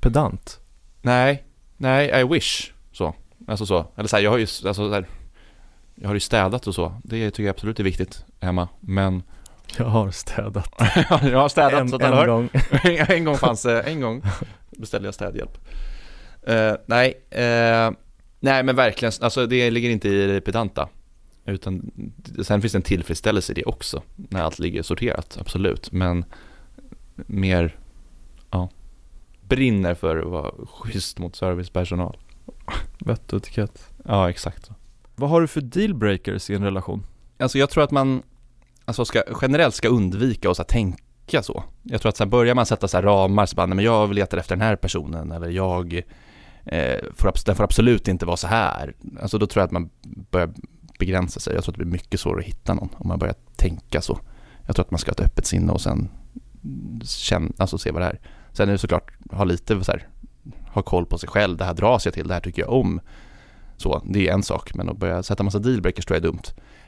Pedant? 0.00 0.60
Nej, 1.02 1.44
nej, 1.82 2.20
I 2.20 2.24
wish 2.24 2.72
så. 2.92 3.14
Alltså 3.46 3.66
så, 3.66 3.86
eller 3.96 4.08
så 4.08 4.16
här, 4.16 4.22
jag 4.22 4.30
har 4.30 4.38
ju, 4.38 4.42
alltså 4.42 4.74
så 4.74 4.92
här, 4.92 5.06
jag 5.94 6.08
har 6.08 6.14
ju 6.14 6.20
städat 6.20 6.66
och 6.66 6.74
så. 6.74 6.94
Det 7.04 7.30
tycker 7.30 7.42
jag 7.42 7.54
absolut 7.54 7.80
är 7.80 7.84
viktigt 7.84 8.24
hemma, 8.40 8.68
men 8.80 9.22
Jag 9.78 9.84
har 9.84 10.10
städat. 10.10 10.70
jag 11.22 11.38
har 11.38 11.48
städat 11.48 11.72
en, 11.72 11.88
så 11.88 11.96
att 11.96 12.02
alla 12.02 12.16
hör. 12.16 12.26
gång. 12.26 12.48
en 13.08 13.24
gång 13.24 13.36
fanns 13.36 13.62
det, 13.62 13.80
en 13.80 14.00
gång 14.00 14.22
beställde 14.70 15.06
jag 15.06 15.14
städhjälp. 15.14 15.58
Eh, 16.42 16.72
nej, 16.86 17.14
eh, 17.30 17.90
nej 18.40 18.62
men 18.62 18.76
verkligen, 18.76 19.12
alltså 19.20 19.46
det 19.46 19.70
ligger 19.70 19.90
inte 19.90 20.08
i 20.08 20.26
det 20.26 20.40
pedanta. 20.40 20.88
Utan 21.46 21.90
sen 22.42 22.60
finns 22.60 22.72
det 22.72 22.78
en 22.78 22.82
tillfredsställelse 22.82 23.52
i 23.52 23.54
det 23.54 23.64
också, 23.64 24.02
när 24.16 24.42
allt 24.42 24.58
ligger 24.58 24.82
sorterat, 24.82 25.38
absolut. 25.40 25.92
Men 25.92 26.24
mer, 27.14 27.76
ja, 28.50 28.68
brinner 29.56 29.94
för 29.94 30.16
att 30.16 30.30
vara 30.30 30.52
schysst 30.66 31.18
mot 31.18 31.36
servicepersonal. 31.36 32.16
Vett 32.98 33.32
och 33.32 33.36
etikett. 33.36 33.88
Ja, 34.04 34.30
exakt 34.30 34.66
så. 34.66 34.74
Vad 35.14 35.30
har 35.30 35.40
du 35.40 35.46
för 35.46 35.60
dealbreakers 35.60 36.50
i 36.50 36.54
en 36.54 36.64
relation? 36.64 37.06
Alltså 37.38 37.58
jag 37.58 37.70
tror 37.70 37.84
att 37.84 37.90
man 37.90 38.22
alltså 38.84 39.04
ska, 39.04 39.22
generellt 39.42 39.74
ska 39.74 39.88
undvika 39.88 40.50
att 40.50 40.68
tänka 40.68 41.42
så. 41.42 41.64
Jag 41.82 42.00
tror 42.00 42.10
att 42.10 42.16
så 42.16 42.24
här, 42.24 42.30
börjar 42.30 42.54
man 42.54 42.66
sätta 42.66 42.88
så 42.88 42.96
här 42.96 43.02
ramar, 43.02 43.46
så 43.46 43.56
bara, 43.56 43.66
nej, 43.66 43.76
men 43.76 43.84
jag 43.84 44.14
letar 44.14 44.38
efter 44.38 44.56
den 44.56 44.66
här 44.66 44.76
personen 44.76 45.32
eller 45.32 45.48
jag, 45.48 46.02
eh, 46.64 46.98
får, 47.14 47.46
den 47.46 47.56
får 47.56 47.64
absolut 47.64 48.08
inte 48.08 48.26
vara 48.26 48.36
så 48.36 48.46
här. 48.46 48.94
Alltså 49.22 49.38
då 49.38 49.46
tror 49.46 49.60
jag 49.60 49.66
att 49.66 49.72
man 49.72 49.90
börjar 50.30 50.52
begränsa 50.98 51.40
sig. 51.40 51.54
Jag 51.54 51.64
tror 51.64 51.72
att 51.72 51.78
det 51.78 51.84
blir 51.84 51.92
mycket 51.92 52.20
svårare 52.20 52.40
att 52.40 52.46
hitta 52.46 52.74
någon 52.74 52.88
om 52.96 53.08
man 53.08 53.18
börjar 53.18 53.34
tänka 53.56 54.00
så. 54.00 54.18
Jag 54.66 54.76
tror 54.76 54.84
att 54.84 54.90
man 54.90 54.98
ska 54.98 55.10
ha 55.10 55.14
ett 55.14 55.20
öppet 55.20 55.46
sinne 55.46 55.72
och 55.72 55.80
sen 55.80 56.08
känna, 57.04 57.50
alltså 57.58 57.78
se 57.78 57.90
vad 57.90 58.02
det 58.02 58.06
är. 58.06 58.20
Sen 58.52 58.68
är 58.68 58.72
det 58.72 58.78
såklart, 58.78 59.12
ha 59.30 59.44
lite 59.44 59.84
så 59.84 59.92
här, 59.92 60.08
ha 60.72 60.82
koll 60.82 61.06
på 61.06 61.18
sig 61.18 61.28
själv. 61.28 61.56
Det 61.56 61.64
här 61.64 61.74
dras 61.74 62.04
jag 62.04 62.14
till, 62.14 62.28
det 62.28 62.34
här 62.34 62.40
tycker 62.40 62.62
jag 62.62 62.72
om. 62.72 63.00
Så, 63.76 64.02
det 64.04 64.28
är 64.28 64.32
en 64.32 64.42
sak, 64.42 64.74
men 64.74 64.88
att 64.88 64.96
börja 64.96 65.22
sätta 65.22 65.42
massa 65.42 65.58
dealbreakers 65.58 66.04
tror 66.04 66.16
jag 66.16 66.24
är 66.24 66.28
dumt. 66.28 66.42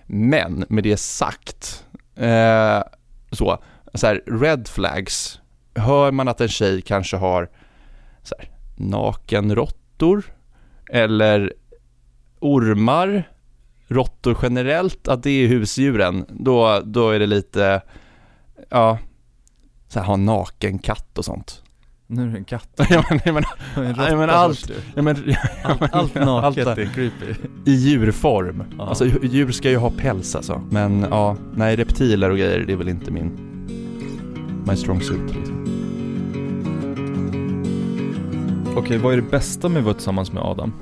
Men 0.07 0.65
med 0.69 0.85
det 0.85 0.97
sagt, 0.97 1.87
eh, 2.15 2.83
så, 3.31 3.63
så 3.95 4.07
här, 4.07 4.23
red 4.27 4.69
flags, 4.69 5.41
hör 5.75 6.13
man 6.13 6.29
att 6.29 6.41
en 6.41 6.49
tjej 6.49 6.83
kanske 6.83 7.17
har 7.17 7.51
så 8.23 8.35
här, 8.39 8.51
nakenråttor 8.77 10.25
eller 10.91 11.53
ormar, 12.41 13.29
råttor 13.89 14.39
generellt, 14.43 15.09
att 15.09 15.23
det 15.23 15.31
är 15.31 15.49
husdjuren, 15.49 16.27
då, 16.29 16.81
då 16.85 17.11
är 17.11 17.19
det 17.19 17.27
lite, 17.27 17.83
ja, 18.69 18.99
så 19.95 20.01
här, 20.01 20.07
ha 20.07 20.15
en 20.15 20.25
naken 20.25 20.79
katt 20.79 21.19
och 21.19 21.25
sånt. 21.25 21.63
Nu 22.07 22.23
är 22.23 22.27
det 22.27 22.39
en 22.39 22.45
katt. 22.45 22.69
ja, 22.91 23.05
men, 23.11 23.21
jag 23.25 23.35
menar, 23.35 23.49
En 23.77 23.95
Ja, 24.11 24.17
men 24.17 24.31
allt- 24.31 24.71
ja, 24.95 25.03
men, 25.03 25.17
allt, 25.65 25.95
allt 25.95 26.15
naket 26.15 26.67
allt- 26.67 26.79
är 26.79 26.87
creepy. 26.95 27.35
i 27.67 27.73
djurform. 27.73 28.65
Ja. 28.79 28.87
Alltså 28.89 29.07
djur 29.23 29.53
ska 29.53 29.71
ju 29.71 29.77
ha 29.77 29.91
päls 29.91 30.37
alltså. 30.37 30.63
Men 30.71 31.07
ja, 31.11 31.37
nej 31.57 31.77
reptiler 31.77 32.31
och 32.31 32.37
grejer, 32.39 32.65
det 32.67 32.73
är 32.73 32.77
väl 32.77 32.89
inte 32.89 33.11
min 33.11 33.31
my 34.69 34.77
strong 34.77 35.01
suit 35.01 35.35
liksom. 35.35 35.65
Okej, 38.77 38.99
vad 38.99 39.13
är 39.13 39.17
det 39.17 39.31
bästa 39.31 39.69
med 39.69 39.79
att 39.79 39.85
vara 39.85 39.95
tillsammans 39.95 40.33
med 40.33 40.43
Adam? 40.43 40.73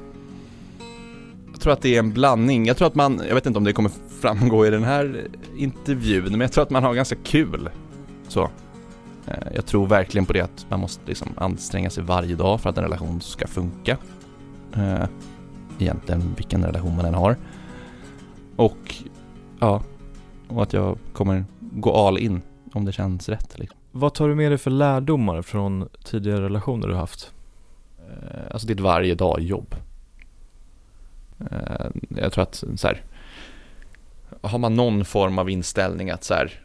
Jag 1.53 1.61
tror 1.61 1.73
att 1.73 1.83
det 1.83 1.95
är 1.95 1.99
en 1.99 2.13
blandning. 2.13 2.67
Jag 2.67 2.77
tror 2.77 2.89
att 2.89 2.95
man, 2.95 3.23
jag 3.29 3.35
vet 3.35 3.47
inte 3.47 3.59
om 3.59 3.65
det 3.65 3.73
kommer 3.73 3.91
framgå 4.21 4.67
i 4.67 4.71
den 4.71 4.85
här 4.85 5.27
intervjun, 5.57 6.25
men 6.31 6.41
jag 6.41 6.53
tror 6.53 6.63
att 6.65 6.71
man 6.71 6.83
har 6.85 6.95
ganska 6.95 7.17
kul. 7.25 7.69
Så. 8.29 8.51
Eh, 9.27 9.35
Jag 9.55 9.67
tror 9.67 9.87
verkligen 9.87 10.27
på 10.27 10.33
det 10.33 10.41
att 10.41 10.67
man 10.69 10.81
måste 10.81 11.03
liksom 11.07 11.29
anstränga 11.37 11.91
sig 11.91 12.05
varje 12.05 12.37
dag 12.37 12.61
för 12.61 12.71
att 12.71 12.79
en 12.79 12.85
relation 12.85 13.21
ska 13.21 13.47
funka. 13.47 13.97
Eh, 14.77 15.05
Egentligen 15.79 16.35
vilken 16.37 16.65
relation 16.65 16.97
man 16.97 17.05
än 17.05 17.15
har. 17.15 17.37
Och 18.57 18.95
ja, 19.61 19.83
och 20.49 20.63
att 20.63 20.73
jag 20.73 20.99
kommer 21.13 21.45
gå 21.61 21.95
all 22.07 22.19
in 22.19 22.43
om 22.73 22.85
det 22.85 22.93
känns 22.93 23.29
rätt. 23.29 23.59
Liksom. 23.59 23.79
Vad 23.93 24.15
tar 24.15 24.29
du 24.29 24.35
med 24.35 24.51
dig 24.51 24.59
för 24.59 24.71
lärdomar 24.71 25.43
från 25.43 25.89
tidigare 26.05 26.45
relationer 26.45 26.89
du 26.89 26.95
haft? 26.95 27.33
Eh, 27.99 28.41
Alltså 28.51 28.67
ditt 28.69 28.81
varje 28.81 29.15
dag 29.15 29.41
jobb. 29.41 29.75
Jag 32.09 32.33
tror 32.33 32.43
att 32.43 32.65
så 32.77 32.87
här, 32.87 33.03
har 34.41 34.59
man 34.59 34.75
någon 34.75 35.05
form 35.05 35.39
av 35.39 35.51
inställning 35.51 36.11
att 36.11 36.25
så 36.25 36.35
här, 36.35 36.61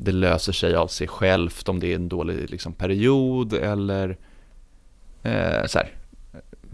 det 0.00 0.12
löser 0.12 0.52
sig 0.52 0.74
av 0.74 0.86
sig 0.88 1.08
självt 1.08 1.68
om 1.68 1.80
det 1.80 1.86
är 1.92 1.94
en 1.94 2.08
dålig 2.08 2.50
liksom, 2.50 2.72
period 2.72 3.52
eller 3.52 4.16
eh, 5.22 5.64
så 5.66 5.78
här, 5.78 5.88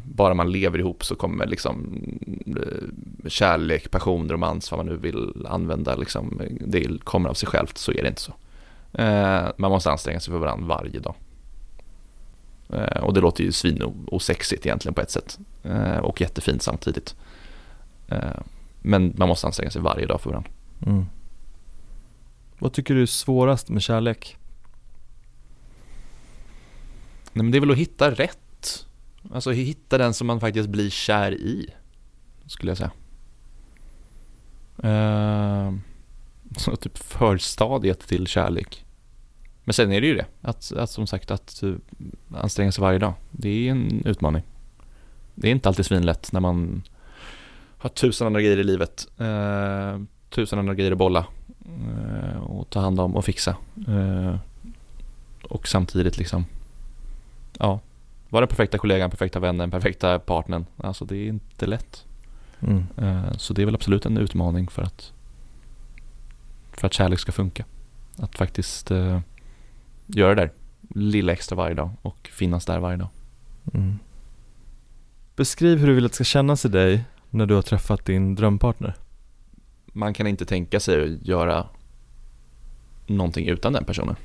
bara 0.04 0.34
man 0.34 0.52
lever 0.52 0.78
ihop 0.78 1.04
så 1.04 1.14
kommer 1.14 1.46
liksom 1.46 1.98
eh, 2.46 3.28
kärlek, 3.28 3.90
passion, 3.90 4.28
romans, 4.30 4.70
vad 4.70 4.78
man 4.78 4.86
nu 4.86 4.96
vill 4.96 5.46
använda, 5.48 5.96
liksom, 5.96 6.42
det 6.60 7.04
kommer 7.04 7.28
av 7.28 7.34
sig 7.34 7.48
självt, 7.48 7.78
så 7.78 7.92
är 7.92 8.02
det 8.02 8.08
inte 8.08 8.20
så. 8.20 8.32
Eh, 8.92 9.48
Man 9.56 9.70
måste 9.70 9.90
anstränga 9.90 10.20
sig 10.20 10.32
för 10.32 10.38
varandra 10.38 10.66
varje 10.66 11.00
dag. 11.00 11.14
Eh, 12.72 13.04
Och 13.04 13.14
det 13.14 13.20
låter 13.20 13.44
ju 13.44 13.52
svinosexigt 13.52 14.66
egentligen 14.66 14.94
på 14.94 15.00
ett 15.00 15.10
sätt. 15.10 15.38
Eh, 15.62 15.98
Och 15.98 16.20
jättefint 16.20 16.62
samtidigt. 16.62 17.14
Eh, 18.08 18.40
Men 18.82 19.14
man 19.16 19.28
måste 19.28 19.46
anstränga 19.46 19.70
sig 19.70 19.82
varje 19.82 20.06
dag 20.06 20.20
för 20.20 20.30
varandra. 20.30 20.50
Mm. 20.86 21.06
Vad 22.64 22.72
tycker 22.72 22.94
du 22.94 23.02
är 23.02 23.06
svårast 23.06 23.68
med 23.68 23.82
kärlek? 23.82 24.36
Nej 27.32 27.42
men 27.42 27.50
det 27.50 27.58
är 27.58 27.60
väl 27.60 27.70
att 27.70 27.76
hitta 27.76 28.10
rätt. 28.10 28.86
Alltså 29.32 29.50
hitta 29.50 29.98
den 29.98 30.14
som 30.14 30.26
man 30.26 30.40
faktiskt 30.40 30.68
blir 30.68 30.90
kär 30.90 31.32
i. 31.32 31.70
Skulle 32.46 32.70
jag 32.70 32.78
säga. 32.78 32.90
Uh, 34.84 35.74
Så 36.56 36.76
typ 36.76 36.98
förstadiet 36.98 38.00
till 38.00 38.26
kärlek. 38.26 38.84
Men 39.64 39.74
sen 39.74 39.92
är 39.92 40.00
det 40.00 40.06
ju 40.06 40.14
det. 40.14 40.26
Att, 40.40 40.72
att 40.72 40.90
som 40.90 41.06
sagt 41.06 41.30
att 41.30 41.62
eh, 41.62 41.74
anstränga 42.34 42.72
sig 42.72 42.82
varje 42.82 42.98
dag. 42.98 43.14
Det 43.30 43.48
är 43.48 43.70
en 43.70 44.06
utmaning. 44.06 44.42
Det 45.34 45.48
är 45.48 45.52
inte 45.52 45.68
alltid 45.68 45.86
svinlätt 45.86 46.32
när 46.32 46.40
man 46.40 46.82
har 47.78 47.90
tusen 47.90 48.26
andra 48.26 48.40
grejer 48.40 48.58
i 48.58 48.64
livet. 48.64 49.08
Uh, 49.20 50.02
tusen 50.30 50.58
andra 50.58 50.74
grejer 50.74 50.92
att 50.92 50.98
bolla. 50.98 51.26
Eh, 51.64 52.36
och 52.40 52.70
ta 52.70 52.80
hand 52.80 53.00
om 53.00 53.16
och 53.16 53.24
fixa. 53.24 53.56
Eh, 53.88 54.36
och 55.42 55.68
samtidigt 55.68 56.18
liksom 56.18 56.44
ja, 57.58 57.80
vara 58.28 58.40
den 58.40 58.48
perfekta 58.48 58.78
kollegan, 58.78 59.10
perfekta 59.10 59.40
vännen, 59.40 59.70
perfekta 59.70 60.18
partnern. 60.18 60.66
Alltså 60.76 61.04
det 61.04 61.16
är 61.16 61.26
inte 61.28 61.66
lätt. 61.66 62.04
Mm. 62.60 62.86
Eh, 62.96 63.36
Så 63.36 63.54
det 63.54 63.62
är 63.62 63.66
väl 63.66 63.74
absolut 63.74 64.06
en 64.06 64.18
utmaning 64.18 64.68
för 64.68 64.82
att 64.82 65.12
för 66.72 66.86
att 66.86 66.92
kärlek 66.92 67.18
ska 67.18 67.32
funka. 67.32 67.64
Att 68.16 68.36
faktiskt 68.36 68.90
eh, 68.90 69.20
göra 70.06 70.34
det 70.34 70.42
där 70.42 70.50
lilla 70.88 71.32
extra 71.32 71.56
varje 71.56 71.74
dag 71.74 71.90
och 72.02 72.28
finnas 72.32 72.64
där 72.64 72.78
varje 72.78 72.96
dag. 72.96 73.08
Mm. 73.74 73.98
Beskriv 75.36 75.78
hur 75.78 75.86
du 75.86 75.94
vill 75.94 76.04
att 76.04 76.12
det 76.12 76.14
ska 76.14 76.24
kännas 76.24 76.64
i 76.64 76.68
dig 76.68 77.04
när 77.30 77.46
du 77.46 77.54
har 77.54 77.62
träffat 77.62 78.04
din 78.04 78.34
drömpartner. 78.34 78.94
Man 79.96 80.14
kan 80.14 80.26
inte 80.26 80.44
tänka 80.44 80.80
sig 80.80 81.02
att 81.02 81.26
göra 81.26 81.66
någonting 83.06 83.48
utan 83.48 83.72
den 83.72 83.84
personen. 83.84 84.16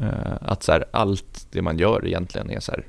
Eh, 0.00 0.32
Att 0.40 0.62
så 0.62 0.72
här, 0.72 0.84
allt 0.90 1.46
det 1.50 1.62
man 1.62 1.78
gör 1.78 2.06
egentligen 2.06 2.50
är 2.50 2.60
så 2.60 2.72
här 2.72 2.86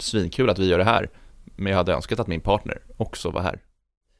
svinkul 0.00 0.50
att 0.50 0.58
vi 0.58 0.68
gör 0.68 0.78
det 0.78 0.84
här. 0.84 1.10
Men 1.56 1.70
jag 1.70 1.76
hade 1.76 1.92
önskat 1.92 2.20
att 2.20 2.26
min 2.26 2.40
partner 2.40 2.78
också 2.96 3.30
var 3.30 3.40
här. 3.42 3.60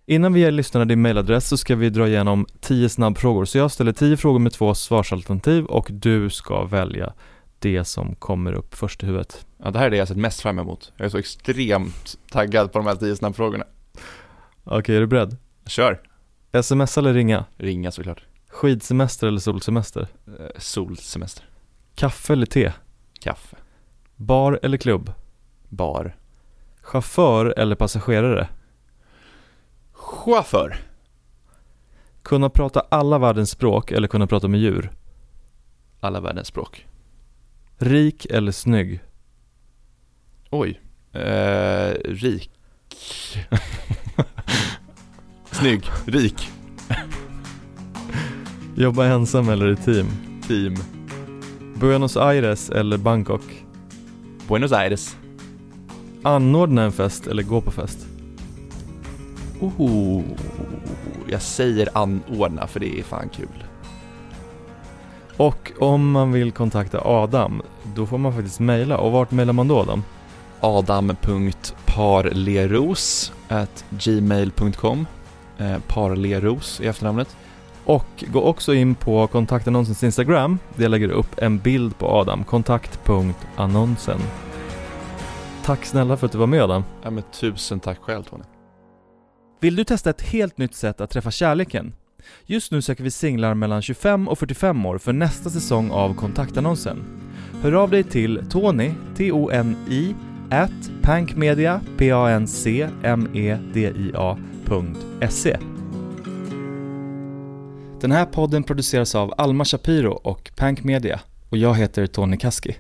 Innan 0.07 0.33
vi 0.33 0.41
ger 0.41 0.51
lyssnarna 0.51 0.85
din 0.85 1.03
mailadress 1.03 1.49
så 1.49 1.57
ska 1.57 1.77
vi 1.77 1.91
dra 1.91 2.09
igenom 2.09 2.47
10 2.61 2.89
snabbfrågor. 2.89 3.45
Så 3.45 3.59
jag 3.59 3.71
ställer 3.71 3.93
10 3.93 4.17
frågor 4.17 4.39
med 4.39 4.53
två 4.53 4.75
svarsalternativ 4.75 5.65
och 5.65 5.87
du 5.91 6.31
ska 6.31 6.65
välja 6.65 7.13
det 7.59 7.85
som 7.85 8.15
kommer 8.15 8.53
upp 8.53 8.75
först 8.75 9.03
i 9.03 9.07
huvudet. 9.07 9.47
Ja, 9.65 9.71
det 9.71 9.79
här 9.79 9.87
är 9.87 9.91
det 9.91 9.97
jag 9.97 10.09
sett 10.09 10.17
mest 10.17 10.41
fram 10.41 10.59
emot. 10.59 10.93
Jag 10.97 11.05
är 11.05 11.09
så 11.09 11.19
extremt 11.19 12.19
taggad 12.31 12.73
på 12.73 12.79
de 12.79 12.87
här 12.87 12.95
tio 12.97 13.17
snabbfrågorna. 13.17 13.65
Okej, 14.65 14.97
är 14.97 15.01
du 15.01 15.07
beredd? 15.07 15.37
Kör! 15.67 16.01
SMS 16.53 16.99
eller 16.99 17.15
ringa? 17.15 17.45
Ringa 17.57 17.91
såklart. 17.91 18.23
Skidsemester 18.49 19.27
eller 19.27 19.41
solsemester? 19.41 20.09
Eh, 20.27 20.47
Solsemester. 20.59 21.45
Kaffe 21.95 22.33
eller 22.33 22.47
te? 22.47 22.73
Kaffe. 23.21 23.57
Bar 24.17 24.61
eller 24.63 24.77
klubb? 24.79 25.13
Bar. 25.69 26.17
Chaufför 26.83 27.55
eller 27.59 27.77
passagerare? 27.77 28.49
Chaufför. 29.93 30.77
Kunna 32.23 32.51
prata 32.51 32.81
alla 32.81 33.19
världens 33.19 33.51
språk 33.51 33.91
eller 33.91 34.09
kunna 34.09 34.27
prata 34.27 34.49
med 34.49 34.61
djur? 34.61 34.91
Alla 36.01 36.21
världens 36.21 36.49
språk. 36.49 36.87
Rik 37.79 38.27
eller 38.31 38.53
snygg? 38.53 39.01
Oj. 40.51 40.81
Eh, 41.13 41.91
rik. 42.05 42.51
Snygg. 45.59 45.91
Rik. 46.05 46.49
Jobba 48.75 49.05
ensam 49.05 49.49
eller 49.49 49.71
i 49.71 49.77
team? 49.77 50.07
Team. 50.47 50.75
Buenos 51.75 52.17
Aires 52.17 52.71
eller 52.71 52.97
Bangkok? 52.97 53.43
Buenos 54.49 54.73
Aires. 54.73 55.17
Anordna 56.23 56.83
en 56.83 56.93
fest 56.93 57.27
eller 57.27 57.43
gå 57.43 57.61
på 57.61 57.71
fest? 57.71 58.07
Oh, 59.61 60.23
jag 61.29 61.43
säger 61.43 61.89
anordna 61.93 62.67
för 62.67 62.81
det 62.81 62.99
är 62.99 63.03
fan 63.03 63.29
kul. 63.29 63.65
Och 65.37 65.73
om 65.79 66.11
man 66.11 66.33
vill 66.33 66.53
kontakta 66.53 67.01
Adam, 67.05 67.63
då 67.95 68.07
får 68.07 68.19
man 68.19 68.33
faktiskt 68.33 68.61
mejla. 68.61 68.99
Och 68.99 69.13
vart 69.13 69.31
mejlar 69.31 69.53
man 69.53 69.69
då 69.69 69.79
Adam? 69.79 70.03
adam.parleros 70.61 73.33
gmail.com 73.91 75.07
eh, 75.59 75.79
Parleros 75.87 76.81
i 76.81 76.87
efternamnet. 76.87 77.37
Och 77.85 78.25
gå 78.33 78.43
också 78.43 78.75
in 78.75 78.95
på 78.95 79.27
kontaktannonsens 79.27 80.05
Instagram, 80.05 80.59
där 80.77 80.83
jag 80.83 80.91
lägger 80.91 81.09
upp 81.09 81.39
en 81.39 81.59
bild 81.59 81.99
på 81.99 82.07
Adam, 82.07 82.45
kontakt.annonsen. 82.45 84.21
Tack 85.65 85.85
snälla 85.85 86.17
för 86.17 86.27
att 86.27 86.33
du 86.33 86.39
var 86.39 86.47
med 86.47 86.63
Adam. 86.63 86.85
Ja 87.03 87.11
men 87.11 87.23
tusen 87.23 87.81
tack 87.81 87.99
själv 87.99 88.23
Tony. 88.23 88.45
Vill 89.61 89.77
du 89.77 89.85
testa 89.85 90.11
ett 90.11 90.23
helt 90.23 90.59
nytt 90.59 90.75
sätt 90.75 91.01
att 91.01 91.11
träffa 91.11 91.31
kärleken? 91.31 91.95
Just 92.47 92.73
nu 92.73 92.83
söker 92.83 93.05
vi 93.05 93.11
singlar 93.11 93.55
mellan 93.55 93.83
25 93.83 94.29
och 94.29 94.39
45 94.39 94.87
år 94.87 94.99
för 94.99 95.13
nästa 95.13 95.51
säsong 95.51 95.91
av 95.91 96.15
kontaktannonsen. 96.15 97.05
Hör 97.63 97.73
av 97.73 97.91
dig 97.91 98.05
till 98.05 98.43
Tony, 98.51 98.93
T-O-N-I, 99.17 100.15
at 100.51 100.91
pankmedia, 101.03 101.81
P-A-N-C-M-E-D-I-A.se. 104.69 105.59
Den 108.01 108.13
här 108.13 108.25
podden 108.25 108.63
produceras 108.63 109.15
av 109.15 109.35
Alma 109.39 109.65
Shapiro 109.65 110.13
och 110.13 110.51
Pank 110.57 110.85
Media 110.85 111.21
och 111.51 111.57
jag 111.57 111.75
heter 111.75 112.07
Tony 112.07 112.37
Kaski. 112.37 112.77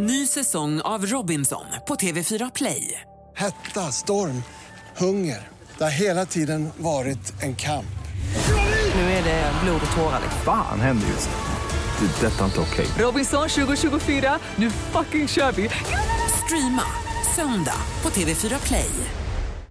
Ny 0.00 0.26
säsong 0.26 0.80
av 0.80 1.06
Robinson 1.06 1.64
på 1.88 1.94
TV4 1.94 2.50
Play. 2.54 3.00
Hetta, 3.36 3.80
storm, 3.80 4.42
hunger. 4.96 5.48
Det 5.78 5.84
har 5.84 5.90
hela 5.90 6.26
tiden 6.26 6.70
varit 6.76 7.42
en 7.42 7.56
kamp. 7.56 7.86
Nu 8.94 9.00
är 9.00 9.24
det 9.24 9.52
blod 9.64 9.80
och 9.90 9.96
tårar. 9.96 10.20
liksom. 10.22 10.40
Fan 10.44 10.80
händer 10.80 11.06
just 11.08 11.28
nu. 11.28 12.06
Det. 12.06 12.26
är 12.26 12.30
Detta 12.30 12.40
är 12.40 12.44
inte 12.46 12.60
okej. 12.60 12.86
Robinson 12.98 13.48
2024, 13.48 14.38
nu 14.56 14.70
fucking 14.70 15.28
kör 15.28 15.52
vi! 15.52 15.70
Streama 16.44 16.82
söndag 17.36 17.76
på 18.02 18.08
TV4 18.08 18.66
Play. 18.66 18.90